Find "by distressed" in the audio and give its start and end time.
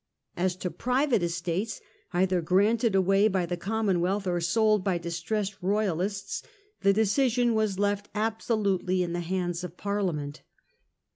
4.83-5.57